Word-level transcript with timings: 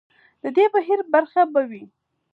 د 0.43 0.45
دې 0.57 0.65
بهیر 0.73 0.99
برخه 1.13 1.41
به 1.53 1.61
وي. 1.69 1.83